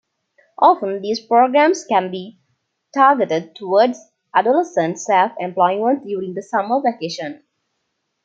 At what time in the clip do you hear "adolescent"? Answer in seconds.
4.33-4.99